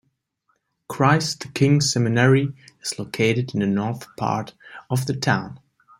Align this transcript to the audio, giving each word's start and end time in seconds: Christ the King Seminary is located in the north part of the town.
Christ 0.89 1.41
the 1.41 1.47
King 1.49 1.79
Seminary 1.79 2.51
is 2.81 2.97
located 2.97 3.53
in 3.53 3.59
the 3.59 3.67
north 3.67 4.07
part 4.17 4.55
of 4.89 5.05
the 5.05 5.13
town. 5.15 5.59